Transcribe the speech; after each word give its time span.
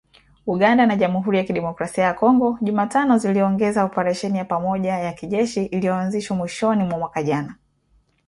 Uganda 0.47 0.85
na 0.85 0.95
Jamhuri 0.95 1.37
ya 1.37 1.43
Kidemokrasi 1.43 2.01
ya 2.01 2.13
Kongo 2.13 2.57
Jumatano 2.61 3.17
ziliongeza 3.17 3.83
operesheni 3.83 4.37
ya 4.37 4.45
pamoja 4.45 4.97
ya 4.97 5.13
kijeshi 5.13 5.65
iliyoanzishwa 5.65 6.37
mwishoni 6.37 6.83
mwa 6.83 6.97
mwaka 6.99 7.23
jana. 7.23 7.55